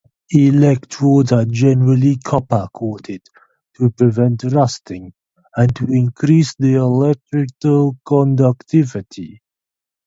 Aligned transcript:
Electrodes 0.31 1.31
are 1.31 1.45
generally 1.45 2.15
copper 2.17 2.67
coated 2.73 3.21
to 3.75 3.91
prevent 3.91 4.43
rusting 4.45 5.13
and 5.55 5.75
to 5.75 5.85
increase 5.91 6.55
their 6.55 6.77
electrical 6.77 7.95
conductivity. 8.03 9.43